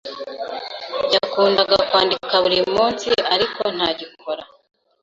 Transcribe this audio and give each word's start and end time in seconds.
Yakundaga 1.13 1.75
kwandika 1.87 2.33
buri 2.43 2.59
munsi, 2.75 3.09
ariko 3.33 3.61
ntagikora. 3.75 4.43